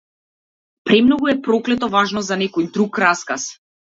[0.89, 3.49] Премногу е проклето важно за некој друг расказ.